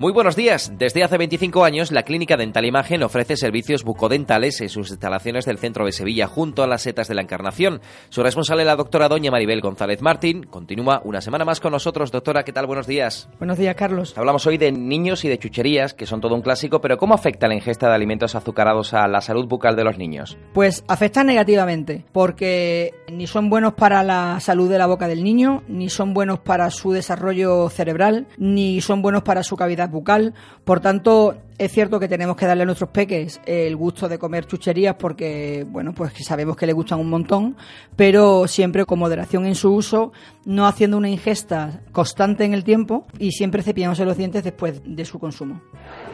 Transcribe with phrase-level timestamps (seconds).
[0.00, 0.72] Muy buenos días.
[0.78, 5.58] Desde hace 25 años, la Clínica Dental Imagen ofrece servicios bucodentales en sus instalaciones del
[5.58, 7.82] centro de Sevilla, junto a las setas de la Encarnación.
[8.08, 12.10] Su responsable, la doctora doña Maribel González Martín, continúa una semana más con nosotros.
[12.10, 12.66] Doctora, ¿qué tal?
[12.66, 13.28] Buenos días.
[13.36, 14.16] Buenos días, Carlos.
[14.16, 17.46] Hablamos hoy de niños y de chucherías, que son todo un clásico, pero ¿cómo afecta
[17.46, 20.38] la ingesta de alimentos azucarados a la salud bucal de los niños?
[20.54, 25.62] Pues afecta negativamente, porque ni son buenos para la salud de la boca del niño,
[25.68, 30.34] ni son buenos para su desarrollo cerebral, ni son buenos para su cavidad bucal.
[30.64, 34.46] Por tanto, es cierto que tenemos que darle a nuestros peques el gusto de comer
[34.46, 37.56] chucherías porque, bueno, pues sabemos que les gustan un montón,
[37.96, 40.12] pero siempre con moderación en su uso,
[40.46, 45.04] no haciendo una ingesta constante en el tiempo y siempre cepillándose los dientes después de
[45.04, 45.60] su consumo.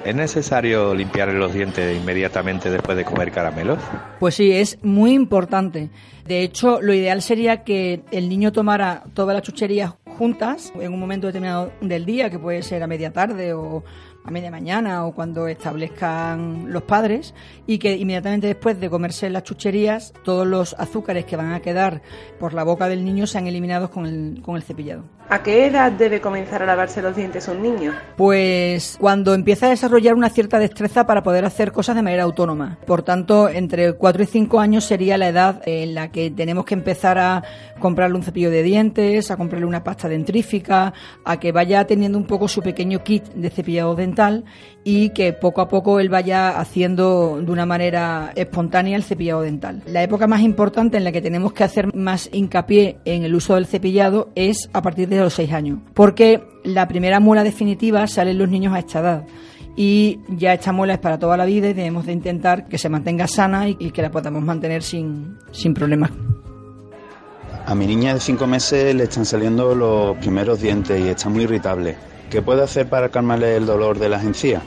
[0.04, 3.78] ¿Es necesario limpiar los dientes inmediatamente después de comer caramelos?
[4.18, 5.90] Pues sí, es muy importante.
[6.26, 10.98] De hecho, lo ideal sería que el niño tomara todas las chucherías juntas en un
[10.98, 13.82] momento determinado del día, que puede ser a media tarde o or
[14.26, 17.32] a media mañana o cuando establezcan los padres
[17.66, 22.02] y que inmediatamente después de comerse las chucherías todos los azúcares que van a quedar
[22.40, 25.04] por la boca del niño sean eliminados con el, con el cepillado.
[25.28, 27.92] ¿A qué edad debe comenzar a lavarse los dientes un niño?
[28.16, 32.78] Pues cuando empieza a desarrollar una cierta destreza para poder hacer cosas de manera autónoma.
[32.86, 36.74] Por tanto, entre 4 y 5 años sería la edad en la que tenemos que
[36.74, 37.42] empezar a
[37.80, 40.92] comprarle un cepillo de dientes, a comprarle una pasta dentrífica,
[41.24, 44.15] a que vaya teniendo un poco su pequeño kit de cepillado dental
[44.84, 49.82] y que poco a poco él vaya haciendo de una manera espontánea el cepillado dental.
[49.86, 53.54] La época más importante en la que tenemos que hacer más hincapié en el uso
[53.54, 58.30] del cepillado es a partir de los 6 años, porque la primera muela definitiva sale
[58.30, 59.24] en los niños a esta edad
[59.76, 62.88] y ya esta muela es para toda la vida y debemos de intentar que se
[62.88, 66.10] mantenga sana y, que la podamos mantener sin, sin problemas.
[67.66, 71.42] A mi niña de 5 meses le están saliendo los primeros dientes y está muy
[71.42, 71.96] irritable.
[72.30, 74.62] ¿Qué puede hacer para calmarle el dolor de las encías?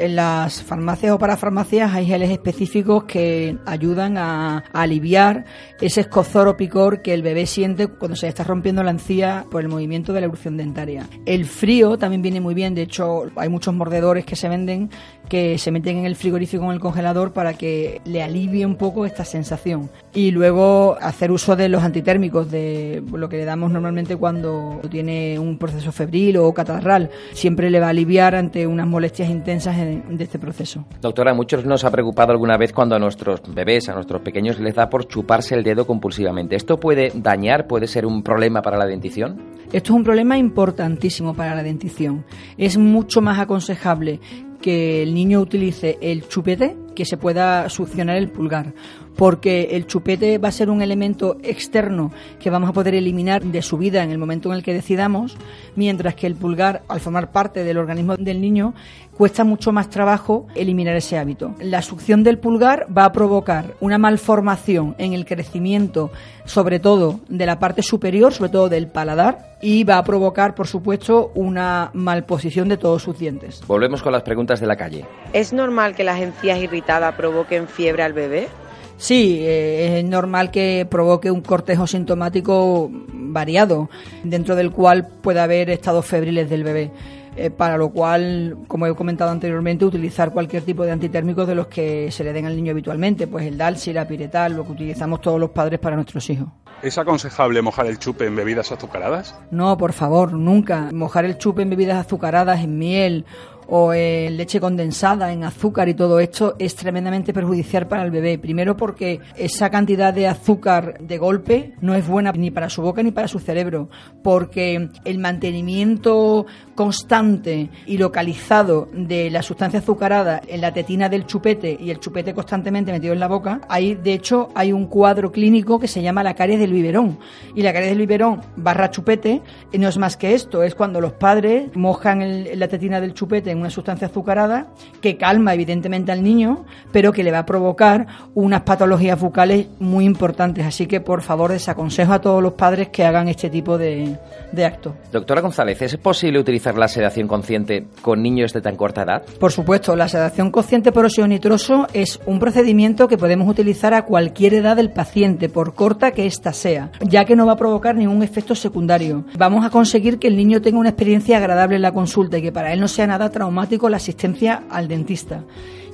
[0.00, 5.44] En las farmacias o parafarmacias hay geles específicos que ayudan a, aliviar
[5.78, 9.60] ese escozor o picor que el bebé siente cuando se está rompiendo la encía por
[9.60, 11.06] el movimiento de la erupción dentaria.
[11.26, 14.88] El frío también viene muy bien, de hecho hay muchos mordedores que se venden
[15.30, 19.06] que se meten en el frigorífico en el congelador para que le alivie un poco
[19.06, 19.88] esta sensación.
[20.12, 25.38] Y luego hacer uso de los antitérmicos, de lo que le damos normalmente cuando tiene
[25.38, 27.10] un proceso febril o catarral.
[27.32, 30.84] Siempre le va a aliviar ante unas molestias intensas de este proceso.
[31.00, 34.74] Doctora, muchos nos ha preocupado alguna vez cuando a nuestros bebés, a nuestros pequeños, les
[34.74, 36.56] da por chuparse el dedo compulsivamente.
[36.56, 39.40] ¿Esto puede dañar, puede ser un problema para la dentición?
[39.72, 42.24] Esto es un problema importantísimo para la dentición.
[42.58, 44.20] Es mucho más aconsejable
[44.60, 48.74] que el niño utilice el chupete que se pueda succionar el pulgar,
[49.16, 53.62] porque el chupete va a ser un elemento externo que vamos a poder eliminar de
[53.62, 55.38] su vida en el momento en el que decidamos,
[55.76, 58.74] mientras que el pulgar, al formar parte del organismo del niño,
[59.16, 61.54] cuesta mucho más trabajo eliminar ese hábito.
[61.60, 66.10] La succión del pulgar va a provocar una malformación en el crecimiento,
[66.44, 70.66] sobre todo de la parte superior, sobre todo del paladar, y va a provocar, por
[70.66, 73.62] supuesto, una malposición de todos sus dientes.
[73.66, 75.04] Volvemos con las preguntas de la calle.
[75.34, 78.48] ¿Es normal que las encías irritadas provoquen fiebre al bebé?
[78.96, 83.88] Sí, eh, es normal que provoque un cortejo sintomático variado,
[84.24, 86.90] dentro del cual puede haber estados febriles del bebé.
[87.36, 91.68] Eh, para lo cual, como he comentado anteriormente, utilizar cualquier tipo de antitérmicos de los
[91.68, 95.20] que se le den al niño habitualmente, pues el Dalsi, la Piretal, lo que utilizamos
[95.20, 96.48] todos los padres para nuestros hijos.
[96.82, 99.34] ¿Es aconsejable mojar el chupe en bebidas azucaradas?
[99.50, 100.90] No, por favor, nunca.
[100.92, 103.24] Mojar el chupe en bebidas azucaradas, en miel
[103.70, 108.38] o en leche condensada, en azúcar y todo esto es tremendamente perjudicial para el bebé.
[108.38, 113.02] Primero porque esa cantidad de azúcar de golpe no es buena ni para su boca
[113.02, 113.88] ni para su cerebro,
[114.22, 121.76] porque el mantenimiento constante y localizado de la sustancia azucarada en la tetina del chupete
[121.78, 125.78] y el chupete constantemente metido en la boca, ahí de hecho hay un cuadro clínico
[125.78, 127.18] que se llama la caries del biberón.
[127.54, 129.42] Y la caries del biberón barra chupete
[129.72, 133.59] no es más que esto, es cuando los padres mojan la tetina del chupete en
[133.60, 134.68] una sustancia azucarada
[135.00, 140.04] que calma evidentemente al niño, pero que le va a provocar unas patologías bucales muy
[140.04, 140.66] importantes.
[140.66, 144.16] Así que por favor desaconsejo a todos los padres que hagan este tipo de,
[144.52, 144.94] de actos.
[145.12, 149.22] Doctora González, ¿es posible utilizar la sedación consciente con niños de tan corta edad?
[149.38, 154.04] Por supuesto, la sedación consciente por óxido nitroso es un procedimiento que podemos utilizar a
[154.04, 157.94] cualquier edad del paciente, por corta que ésta sea, ya que no va a provocar
[157.96, 159.24] ningún efecto secundario.
[159.38, 162.52] Vamos a conseguir que el niño tenga una experiencia agradable en la consulta y que
[162.52, 163.49] para él no sea nada traumático
[163.88, 165.44] la asistencia al dentista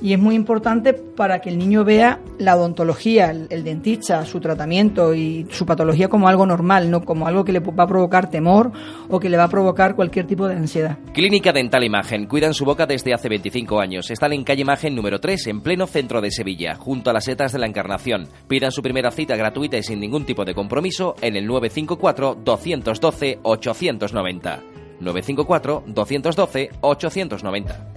[0.01, 5.13] y es muy importante para que el niño vea la odontología, el, dentista, su tratamiento
[5.13, 8.71] y su patología como algo normal, no como algo que le va a provocar temor
[9.09, 10.97] o que le va a provocar cualquier tipo de ansiedad.
[11.13, 12.27] Clínica Dental Imagen.
[12.27, 14.11] Cuidan su boca desde hace 25 años.
[14.11, 17.53] Están en calle Imagen número 3, en pleno centro de Sevilla, junto a las setas
[17.53, 18.27] de la Encarnación.
[18.47, 23.39] Pidan su primera cita gratuita y sin ningún tipo de compromiso en el 954 212
[23.43, 24.76] 890.
[25.01, 27.96] 954 212 890.